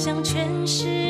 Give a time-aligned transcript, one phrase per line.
[0.00, 1.09] 向全世界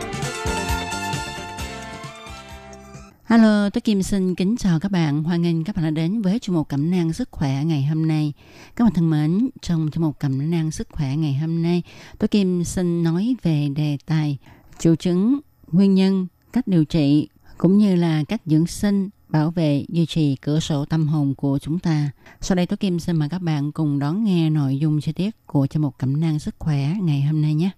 [3.31, 5.23] Hello, tôi Kim xin kính chào các bạn.
[5.23, 8.07] Hoan nghênh các bạn đã đến với chuyên mục cẩm nang sức khỏe ngày hôm
[8.07, 8.33] nay.
[8.75, 11.83] Các bạn thân mến, trong chuyên mục cẩm nang sức khỏe ngày hôm nay,
[12.19, 14.37] tôi Kim xin nói về đề tài
[14.79, 15.39] triệu chứng,
[15.71, 20.35] nguyên nhân, cách điều trị cũng như là cách dưỡng sinh bảo vệ duy trì
[20.35, 22.11] cửa sổ tâm hồn của chúng ta.
[22.41, 25.35] Sau đây tôi Kim xin mời các bạn cùng đón nghe nội dung chi tiết
[25.45, 27.69] của chuyên mục cẩm nang sức khỏe ngày hôm nay nhé.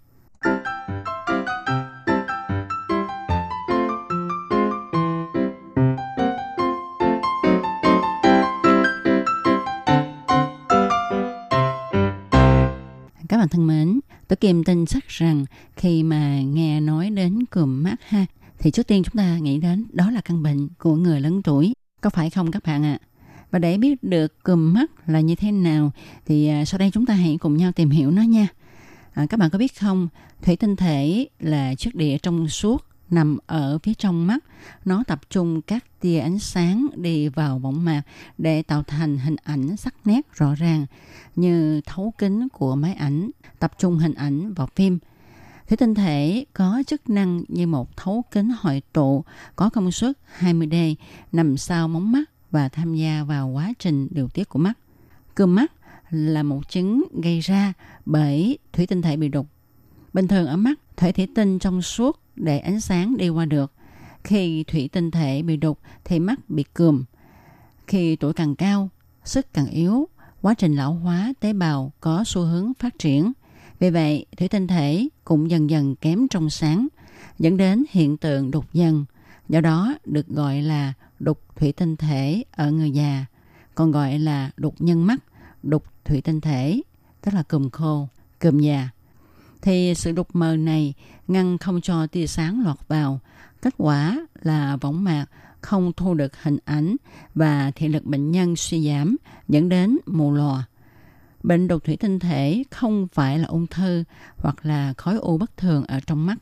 [13.43, 17.95] Bạn thân mến, tôi Kim tin chắc rằng khi mà nghe nói đến cườm mắt
[18.07, 18.25] ha,
[18.59, 21.73] thì trước tiên chúng ta nghĩ đến đó là căn bệnh của người lớn tuổi.
[22.01, 22.97] Có phải không các bạn ạ?
[23.01, 23.05] À?
[23.51, 25.91] Và để biết được cườm mắt là như thế nào
[26.25, 28.47] thì à, sau đây chúng ta hãy cùng nhau tìm hiểu nó nha.
[29.13, 30.07] À, các bạn có biết không,
[30.41, 34.43] thủy tinh thể là chất địa trong suốt nằm ở phía trong mắt.
[34.85, 38.01] Nó tập trung các tia ánh sáng đi vào võng mạc
[38.37, 40.85] để tạo thành hình ảnh sắc nét rõ ràng
[41.35, 43.29] như thấu kính của máy ảnh,
[43.59, 44.99] tập trung hình ảnh vào phim.
[45.67, 49.23] Thủy tinh thể có chức năng như một thấu kính hội tụ
[49.55, 50.95] có công suất 20D
[51.31, 54.73] nằm sau móng mắt và tham gia vào quá trình điều tiết của mắt.
[55.35, 55.71] Cơm mắt
[56.09, 57.73] là một chứng gây ra
[58.05, 59.47] bởi thủy tinh thể bị đục.
[60.13, 63.71] Bình thường ở mắt, thể thủy tinh trong suốt để ánh sáng đi qua được.
[64.23, 67.03] Khi thủy tinh thể bị đục thì mắt bị cườm.
[67.87, 68.89] Khi tuổi càng cao,
[69.23, 70.07] sức càng yếu,
[70.41, 73.33] quá trình lão hóa tế bào có xu hướng phát triển.
[73.79, 76.87] Vì vậy, thủy tinh thể cũng dần dần kém trong sáng,
[77.39, 79.05] dẫn đến hiện tượng đục dần.
[79.49, 83.25] Do đó được gọi là đục thủy tinh thể ở người già,
[83.75, 85.23] còn gọi là đục nhân mắt,
[85.63, 86.81] đục thủy tinh thể,
[87.21, 88.07] tức là cùm khô,
[88.39, 88.89] cùm già.
[89.63, 90.93] Thì sự đục mờ này
[91.27, 93.19] ngăn không cho tia sáng lọt vào.
[93.61, 95.25] Kết quả là võng mạc
[95.61, 96.95] không thu được hình ảnh
[97.35, 99.15] và thị lực bệnh nhân suy giảm,
[99.47, 100.63] dẫn đến mù lòa.
[101.43, 104.03] Bệnh đục thủy tinh thể không phải là ung thư
[104.37, 106.37] hoặc là khối u bất thường ở trong mắt.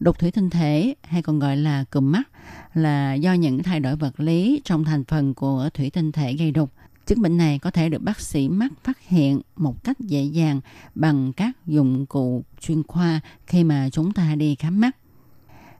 [0.00, 2.28] Đục thủy tinh thể, hay còn gọi là cụm mắt,
[2.74, 6.50] là do những thay đổi vật lý trong thành phần của thủy tinh thể gây
[6.50, 6.70] đục.
[7.12, 10.60] Chứng bệnh này có thể được bác sĩ mắt phát hiện một cách dễ dàng
[10.94, 14.96] bằng các dụng cụ chuyên khoa khi mà chúng ta đi khám mắt.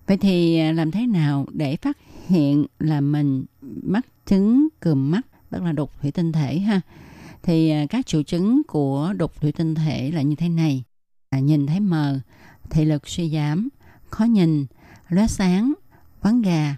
[0.06, 1.98] Vậy thì làm thế nào để phát
[2.28, 3.44] hiện là mình
[3.82, 6.80] mắc chứng cườm mắt, tức là đục thủy tinh thể ha?
[7.42, 10.84] Thì à, các triệu chứng của đục thủy tinh thể là như thế này.
[11.30, 12.20] À, nhìn thấy mờ,
[12.70, 13.68] thị lực suy giảm,
[14.10, 14.66] khó nhìn,
[15.08, 15.72] lóe sáng,
[16.20, 16.76] quán gà.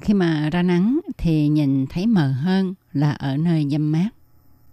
[0.00, 4.08] Khi mà ra nắng thì nhìn thấy mờ hơn là ở nơi dâm mát.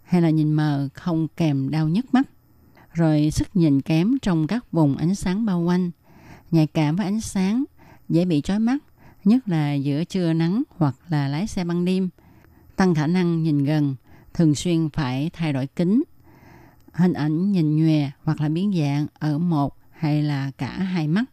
[0.04, 2.30] Hay là nhìn mờ không kèm đau nhức mắt.
[2.94, 5.92] Rồi sức nhìn kém trong các vùng ánh sáng bao quanh.
[6.52, 7.64] Nhạy cảm với ánh sáng,
[8.10, 8.78] dễ bị chói mắt,
[9.24, 12.10] nhất là giữa trưa nắng hoặc là lái xe ban đêm.
[12.76, 13.96] Tăng khả năng nhìn gần,
[14.34, 16.04] thường xuyên phải thay đổi kính.
[16.94, 21.24] Hình ảnh nhìn nhòe hoặc là biến dạng ở một hay là cả hai mắt.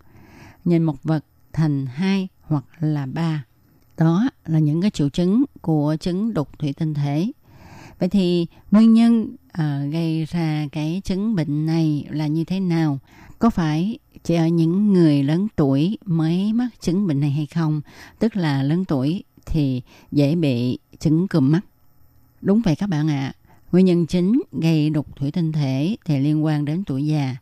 [0.65, 3.45] Nhìn một vật thành hai hoặc là ba.
[4.00, 7.30] Đó là những cái triệu chứng của chứng đục thủy tinh thể.
[7.98, 12.98] Vậy thì nguyên nhân uh, gây ra cái chứng bệnh này là như thế nào?
[13.39, 17.80] Có phải chỉ ở những người lớn tuổi mới mắc chứng bệnh này hay không?
[18.19, 19.83] Tức là lớn tuổi thì
[20.13, 21.60] dễ bị chứng cườm mắt.
[22.41, 23.34] Đúng vậy các bạn ạ.
[23.34, 23.34] À.
[23.72, 27.36] Nguyên nhân chính gây đục thủy tinh thể thì liên quan đến tuổi già.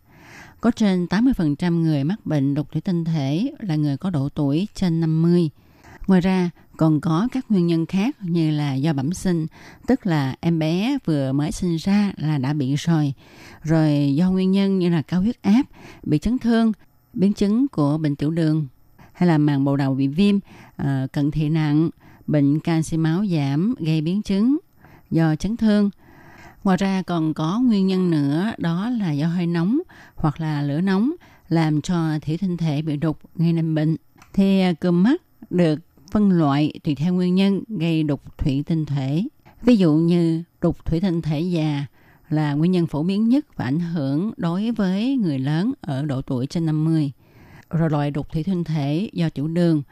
[0.61, 4.69] Có trên 80% người mắc bệnh đục thủy tinh thể là người có độ tuổi
[4.75, 5.51] trên 50.
[6.09, 9.47] Ngoài ra, còn có các nguyên nhân khác như là do bẩm sinh,
[9.87, 13.15] tức là em bé vừa mới sinh ra là đã bị rồi.
[13.63, 15.63] Rồi do nguyên nhân như là cao huyết áp,
[16.03, 16.73] bị chấn thương,
[17.13, 18.67] biến chứng của bệnh tiểu đường,
[19.13, 20.39] hay là màng bầu đầu bị viêm,
[20.77, 21.91] ờ, cận thị nặng,
[22.27, 24.59] bệnh canxi máu giảm gây biến chứng
[25.11, 25.91] do chấn thương.
[26.65, 29.79] Ngoài ra còn có nguyên nhân nữa đó là do hơi nóng
[30.15, 31.13] hoặc là lửa nóng
[31.49, 33.97] làm cho thủy tinh thể bị đục gây nên bệnh.
[34.35, 39.25] Thì à, mắt được phân loại tùy theo nguyên nhân gây đục thủy tinh thể.
[39.63, 41.87] Ví dụ như đục thủy tinh thể già
[42.29, 46.23] là nguyên nhân phổ biến nhất và ảnh hưởng đối với người lớn ở độ
[46.23, 47.13] tuổi trên 50.
[47.71, 49.83] Rồi loại đục thủy tinh thể do tiểu đường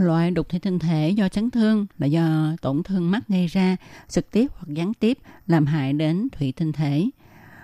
[0.00, 3.76] Loại đục thủy tinh thể do chấn thương là do tổn thương mắt gây ra,
[4.08, 7.06] trực tiếp hoặc gián tiếp làm hại đến thủy tinh thể.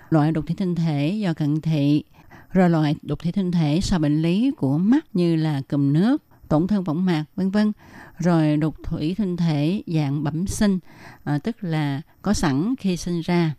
[0.09, 2.03] Loại đục thủy tinh thể do cận thị,
[2.51, 6.23] rồi loại đục thủy tinh thể sau bệnh lý của mắt như là cùm nước,
[6.47, 7.71] tổn thương võng mạc, vân vân.
[8.17, 10.79] Rồi đục thủy tinh thể dạng bẩm sinh,
[11.23, 13.53] à, tức là có sẵn khi sinh ra.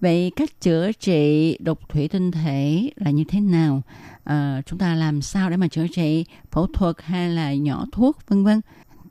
[0.00, 3.82] Vậy cách chữa trị đục thủy tinh thể là như thế nào?
[4.24, 8.18] À, chúng ta làm sao để mà chữa trị phẫu thuật hay là nhỏ thuốc
[8.28, 8.60] vân vân?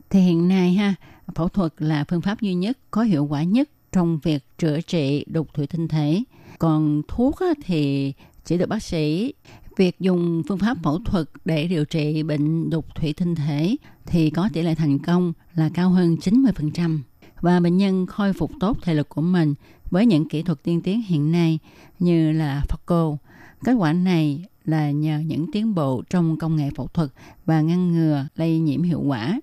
[0.09, 0.95] Thì hiện nay ha,
[1.35, 5.25] phẫu thuật là phương pháp duy nhất có hiệu quả nhất trong việc chữa trị
[5.27, 6.23] đục thủy tinh thể.
[6.59, 7.35] Còn thuốc
[7.65, 8.13] thì
[8.45, 9.33] chỉ được bác sĩ
[9.79, 14.29] việc dùng phương pháp phẫu thuật để điều trị bệnh đục thủy tinh thể thì
[14.29, 16.99] có tỷ lệ thành công là cao hơn 90%
[17.41, 19.53] và bệnh nhân khôi phục tốt thể lực của mình
[19.89, 21.59] với những kỹ thuật tiên tiến hiện nay
[21.99, 23.17] như là phaco.
[23.63, 27.09] Kết quả này là nhờ những tiến bộ trong công nghệ phẫu thuật
[27.45, 29.39] và ngăn ngừa lây nhiễm hiệu quả.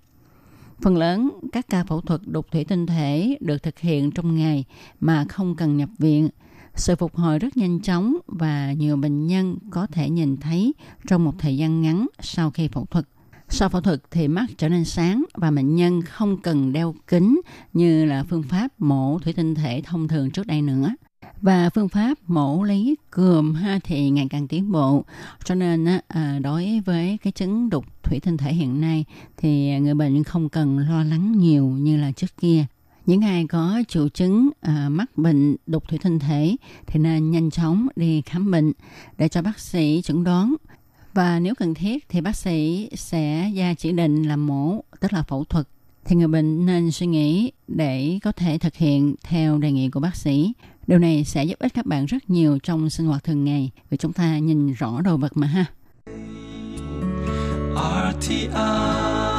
[0.82, 4.64] Phần lớn các ca phẫu thuật đục thủy tinh thể được thực hiện trong ngày
[5.00, 6.28] mà không cần nhập viện.
[6.76, 10.74] Sự phục hồi rất nhanh chóng và nhiều bệnh nhân có thể nhìn thấy
[11.06, 13.04] trong một thời gian ngắn sau khi phẫu thuật.
[13.48, 17.40] Sau phẫu thuật thì mắt trở nên sáng và bệnh nhân không cần đeo kính
[17.72, 20.90] như là phương pháp mổ thủy tinh thể thông thường trước đây nữa.
[21.42, 25.04] Và phương pháp mổ lấy cườm ha thì ngày càng tiến bộ.
[25.44, 29.04] Cho nên à, đối với cái chứng đục thủy tinh thể hiện nay
[29.36, 32.66] thì người bệnh không cần lo lắng nhiều như là trước kia.
[33.06, 36.56] Những ai có triệu chứng à, mắc bệnh đục thủy tinh thể
[36.86, 38.72] thì nên nhanh chóng đi khám bệnh
[39.18, 40.54] để cho bác sĩ chẩn đoán
[41.14, 45.22] và nếu cần thiết thì bác sĩ sẽ ra chỉ định làm mổ, tức là
[45.22, 45.68] phẫu thuật.
[46.04, 50.00] Thì người bệnh nên suy nghĩ để có thể thực hiện theo đề nghị của
[50.00, 50.52] bác sĩ.
[50.86, 53.96] Điều này sẽ giúp ích các bạn rất nhiều trong sinh hoạt thường ngày vì
[53.96, 55.64] chúng ta nhìn rõ đồ vật mà ha.
[58.12, 59.35] RTI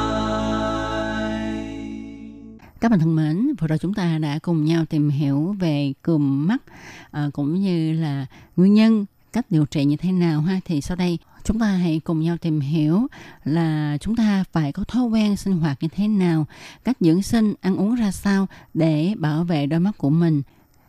[2.80, 6.46] các bạn thân mến, vừa rồi chúng ta đã cùng nhau tìm hiểu về cùm
[6.46, 6.62] mắt
[7.10, 8.26] à, cũng như là
[8.56, 12.00] nguyên nhân cách điều trị như thế nào ha thì sau đây chúng ta hãy
[12.04, 13.06] cùng nhau tìm hiểu
[13.44, 16.46] là chúng ta phải có thói quen sinh hoạt như thế nào,
[16.84, 20.42] cách dưỡng sinh, ăn uống ra sao để bảo vệ đôi mắt của mình.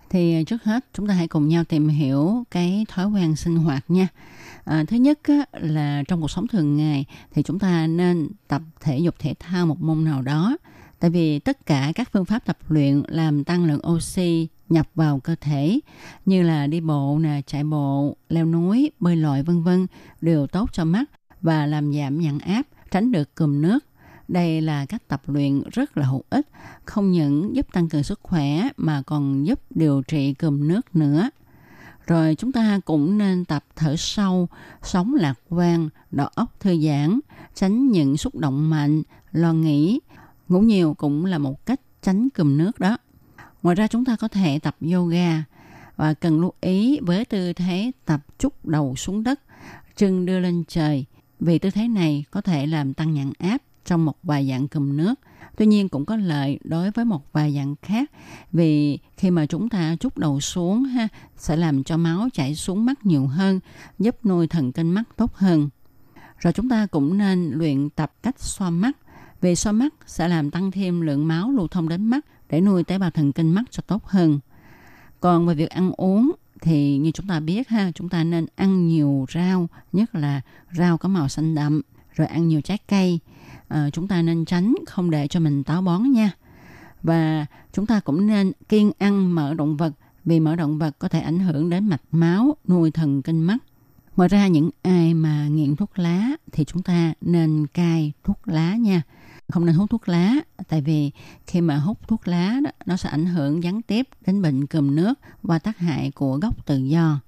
[0.09, 3.55] Thì ờ, trước hết chúng ta hãy cùng nhau tìm hiểu cái thói quen sinh
[3.55, 4.07] hoạt nha.
[4.65, 8.61] À, thứ nhất á, là trong cuộc sống thường ngày thì chúng ta nên tập
[8.81, 10.57] thể dục thể thao một môn nào đó.
[10.99, 15.19] Tại vì tất cả các phương pháp tập luyện làm tăng lượng oxy nhập vào
[15.19, 15.79] cơ thể
[16.25, 19.87] như là đi bộ nè, chạy bộ, leo núi, bơi lội vân vân
[20.21, 21.03] đều tốt cho mắt
[21.41, 23.79] và làm giảm nhãn áp, tránh được cùm nước.
[24.27, 26.47] Đây là cách tập luyện rất là hữu ích,
[26.85, 31.29] không những giúp tăng cường sức khỏe mà còn giúp điều trị cùm nước nữa.
[32.07, 34.47] Rồi chúng ta cũng nên tập thở sâu,
[34.83, 37.19] sống lạc quan, đầu óc thư giãn,
[37.55, 39.01] tránh những xúc động mạnh,
[39.31, 39.99] lo nghĩ.
[40.49, 42.97] Ngủ nhiều cũng là một cách tránh cùm nước đó.
[43.63, 45.43] Ngoài ra chúng ta có thể tập yoga
[45.95, 49.41] và cần lưu ý với tư thế tập chúc đầu xuống đất,
[49.95, 51.05] chân đưa lên trời
[51.39, 54.97] vì tư thế này có thể làm tăng nhận áp trong một vài dạng cùm
[54.97, 55.15] nước.
[55.57, 58.11] Tuy nhiên cũng có lợi đối với một vài dạng khác
[58.51, 62.85] vì khi mà chúng ta chúc đầu xuống ha sẽ làm cho máu chảy xuống
[62.85, 63.59] mắt nhiều hơn,
[63.99, 65.69] giúp nuôi thần kinh mắt tốt hơn.
[66.39, 68.97] Rồi chúng ta cũng nên luyện tập cách xoa mắt
[69.41, 72.83] vì xoa mắt sẽ làm tăng thêm lượng máu lưu thông đến mắt để nuôi
[72.83, 74.39] tế bào thần kinh mắt cho tốt hơn.
[75.19, 76.31] Còn về việc ăn uống
[76.61, 80.41] thì như chúng ta biết ha, chúng ta nên ăn nhiều rau, nhất là
[80.77, 81.81] rau có màu xanh đậm,
[82.15, 83.19] rồi ăn nhiều trái cây.
[83.67, 86.31] À, chúng ta nên tránh không để cho mình táo bón nha.
[87.03, 89.93] Và chúng ta cũng nên kiêng ăn mỡ động vật
[90.25, 93.57] vì mỡ động vật có thể ảnh hưởng đến mạch máu, nuôi thần kinh mắt.
[94.15, 98.75] Ngoài ra những ai mà nghiện thuốc lá thì chúng ta nên cai thuốc lá
[98.75, 99.01] nha
[99.49, 100.35] không nên hút thuốc lá
[100.67, 101.11] tại vì
[101.47, 104.95] khi mà hút thuốc lá đó, nó sẽ ảnh hưởng gián tiếp đến bệnh cùm
[104.95, 107.19] nước và tác hại của gốc tự do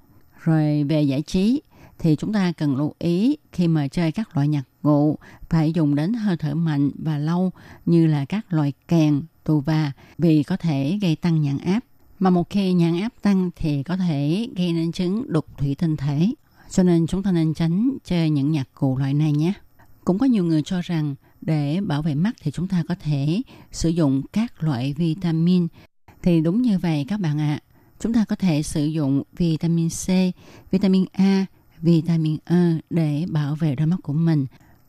[0.43, 1.61] rồi về giải trí
[2.01, 5.17] thì chúng ta cần lưu ý khi mà chơi các loại nhạc cụ
[5.49, 7.51] phải dùng đến hơi thở mạnh và lâu
[7.85, 11.79] như là các loại kèn, tù và vì có thể gây tăng nhãn áp.
[12.19, 15.97] Mà một khi nhãn áp tăng thì có thể gây nên chứng đục thủy tinh
[15.97, 16.31] thể.
[16.69, 19.53] Cho nên chúng ta nên tránh chơi những nhạc cụ loại này nhé.
[20.05, 23.41] Cũng có nhiều người cho rằng để bảo vệ mắt thì chúng ta có thể
[23.71, 25.67] sử dụng các loại vitamin
[26.21, 27.63] thì đúng như vậy các bạn ạ à.
[27.99, 30.07] chúng ta có thể sử dụng vitamin C,
[30.71, 31.45] vitamin A,
[31.81, 34.45] vitamin E để bảo vệ đôi mắt của mình.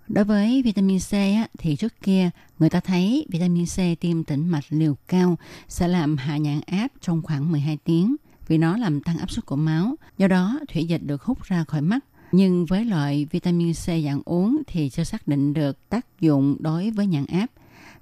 [0.09, 4.49] Đối với vitamin C á, thì trước kia người ta thấy vitamin C tiêm tĩnh
[4.49, 8.17] mạch liều cao sẽ làm hạ nhãn áp trong khoảng 12 tiếng
[8.49, 9.95] vì nó làm tăng áp suất của máu.
[10.19, 12.05] Do đó, thủy dịch được hút ra khỏi mắt.
[12.33, 16.91] Nhưng với loại vitamin C dạng uống thì chưa xác định được tác dụng đối
[16.91, 17.47] với nhãn áp.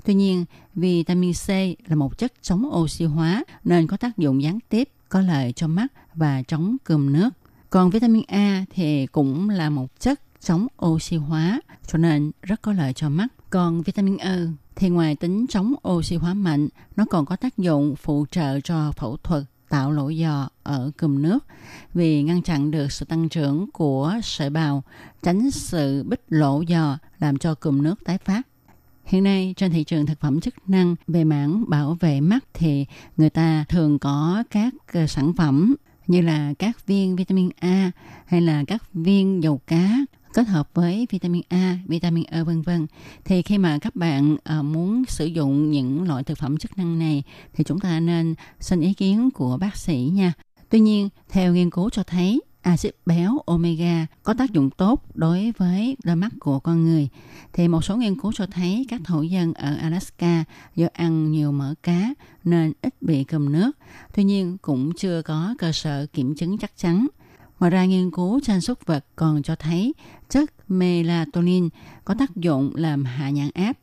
[0.04, 0.44] Tuy nhiên,
[0.75, 1.49] vitamin C
[1.90, 5.68] là một chất chống oxy hóa nên có tác dụng gián tiếp có lợi cho
[5.68, 7.30] mắt và chống cườm nước.
[7.70, 12.72] Còn vitamin A thì cũng là một chất chống oxy hóa cho nên rất có
[12.72, 13.28] lợi cho mắt.
[13.50, 14.37] Còn vitamin E
[14.76, 18.92] thì ngoài tính chống oxy hóa mạnh, nó còn có tác dụng phụ trợ cho
[18.92, 21.38] phẫu thuật tạo lỗ giò ở cùm nước
[21.94, 24.82] vì ngăn chặn được sự tăng trưởng của sợi bào,
[25.22, 28.42] tránh sự bích lỗ giò làm cho cùm nước tái phát.
[29.04, 32.86] Hiện nay trên thị trường thực phẩm chức năng về mảng bảo vệ mắt thì
[33.16, 37.90] người ta thường có các ờ, sản phẩm như là các viên vitamin A
[38.26, 39.90] hay là các viên dầu cá
[40.34, 42.87] kết hợp với vitamin A, vitamin E vân vân.
[43.25, 46.99] Thì khi mà các bạn uh, muốn sử dụng những loại thực phẩm chức năng
[46.99, 47.22] này
[47.52, 50.32] thì chúng ta nên xin ý kiến của bác sĩ nha.
[50.68, 55.52] Tuy nhiên, theo nghiên cứu cho thấy axit béo omega có tác dụng tốt đối
[55.58, 57.08] với đôi mắt của con người.
[57.52, 60.44] Thì một số nghiên cứu cho thấy các thổ dân ở Alaska
[60.76, 63.70] do ăn nhiều mỡ cá nên ít bị cầm nước.
[64.14, 67.06] Tuy nhiên cũng chưa có cơ sở kiểm chứng chắc chắn.
[67.60, 69.94] Ngoài ra nghiên cứu trên súc vật còn cho thấy
[70.28, 71.68] chất melatonin
[72.04, 73.78] có tác dụng làm hạ nhãn áp.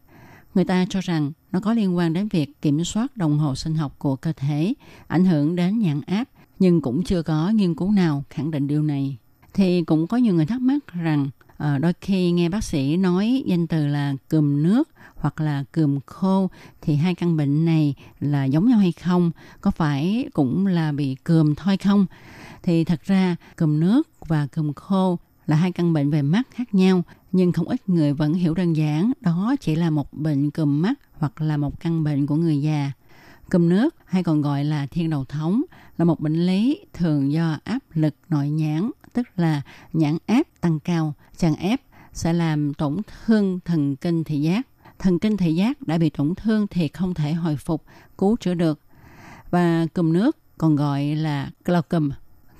[0.55, 3.75] Người ta cho rằng nó có liên quan đến việc kiểm soát đồng hồ sinh
[3.75, 4.73] học của cơ thể,
[5.07, 6.23] ảnh hưởng đến nhãn áp,
[6.59, 9.17] nhưng cũng chưa có nghiên cứu nào khẳng định điều này.
[9.53, 13.43] Thì cũng có nhiều người thắc mắc rằng ờ, đôi khi nghe bác sĩ nói
[13.45, 16.49] danh từ là cườm nước hoặc là cườm khô
[16.81, 19.31] thì hai căn bệnh này là giống nhau hay không?
[19.61, 22.05] Có phải cũng là bị cườm thôi không?
[22.63, 26.73] Thì thật ra cùm nước và cùm khô là hai căn bệnh về mắt khác
[26.75, 30.81] nhau nhưng không ít người vẫn hiểu đơn giản đó chỉ là một bệnh cùm
[30.81, 32.91] mắt hoặc là một căn bệnh của người già.
[33.51, 35.61] Cùm nước hay còn gọi là thiên đầu thống
[35.97, 39.61] là một bệnh lý thường do áp lực nội nhãn, tức là
[39.93, 41.81] nhãn áp tăng cao, chằng ép
[42.13, 44.67] sẽ làm tổn thương thần kinh thị giác.
[44.99, 47.83] Thần kinh thị giác đã bị tổn thương thì không thể hồi phục,
[48.17, 48.79] cứu chữa được.
[49.49, 52.09] Và cùm nước còn gọi là glaucom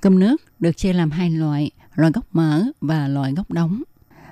[0.07, 3.83] Cơm nước được chia làm hai loại, loại gốc mỡ và loại gốc đóng.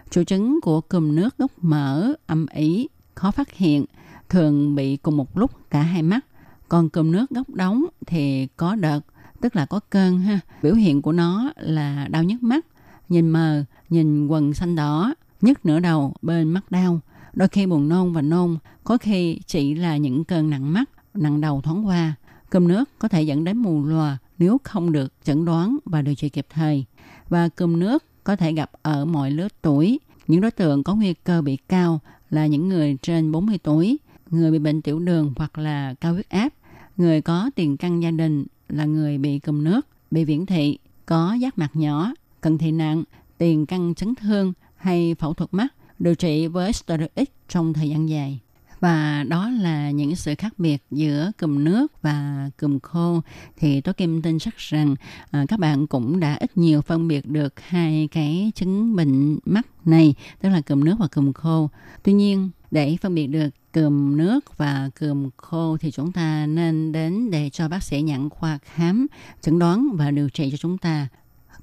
[0.10, 3.86] Triệu chứng của cơm nước gốc mỡ âm ý khó phát hiện,
[4.30, 6.26] thường bị cùng một lúc cả hai mắt.
[6.70, 9.00] Còn cơm nước gốc đóng thì có đợt,
[9.42, 10.40] tức là có cơn ha.
[10.62, 12.66] Biểu hiện của nó là đau nhức mắt,
[13.10, 17.00] nhìn mờ, nhìn quần xanh đỏ, nhức nửa đầu bên mắt đau.
[17.34, 21.42] Đôi khi buồn nôn và nôn, có khi chỉ là những cơn nặng mắt, nặng
[21.42, 22.14] đầu thoáng qua.
[22.50, 26.16] Cơm nước có thể dẫn đến mù lòa, nếu không được chẩn đoán và điều
[26.16, 26.86] trị kịp thời.
[27.30, 30.00] Và cơm nước có thể gặp ở mọi lứa tuổi.
[30.28, 32.00] Những đối tượng có nguy cơ bị cao
[32.30, 33.98] là những người trên 40 tuổi,
[34.30, 36.54] người bị bệnh tiểu đường hoặc là cao huyết áp,
[36.98, 41.34] người có tiền căn gia đình là người bị cơm nước, bị viễn thị, có
[41.34, 43.04] giác mạc nhỏ, cận thị nặng,
[43.38, 45.68] tiền căn chấn thương hay phẫu thuật mắt,
[46.00, 48.40] điều trị với steroid trong thời gian dài
[48.80, 53.22] và đó là những sự khác biệt giữa cùm nước và cùm khô.
[53.58, 54.96] Thì tôi kim tin chắc rằng
[55.32, 59.68] à, các bạn cũng đã ít nhiều phân biệt được hai cái chứng bệnh mắt
[59.86, 61.70] này tức là cùm nước và cùm khô.
[62.04, 66.92] Tuy nhiên để phân biệt được cùm nước và cùm khô thì chúng ta nên
[66.92, 69.08] đến để cho bác sĩ nhận khoa khám
[69.42, 71.08] chẩn đoán và điều trị cho chúng ta.